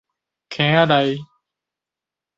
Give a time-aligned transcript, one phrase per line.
[0.49, 1.17] 坑仔內